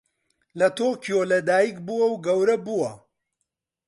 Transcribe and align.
لە 0.59 0.67
تۆکیۆ 0.77 1.19
لەدایکبووە 1.31 2.05
و 2.09 2.21
گەورە 2.25 2.57
بووە. 2.65 2.91